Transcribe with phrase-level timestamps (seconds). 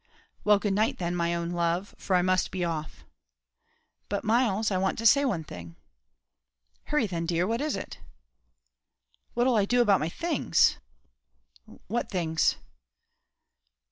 [0.43, 3.05] "Well, good night then, my own love, for I must be off."
[4.09, 5.75] "But, Myles, I want to say one thing."
[6.85, 7.99] "Hurry then, dear, what is it?"
[9.35, 10.79] "What 'll I do about my things?"
[11.85, 12.55] "What things?"